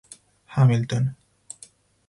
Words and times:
Hamilton. 0.57 1.15